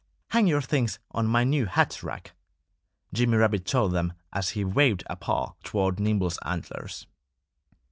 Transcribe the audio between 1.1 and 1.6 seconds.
on my